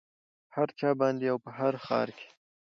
[0.49, 2.27] په هر چا باندې او په هر ښار کې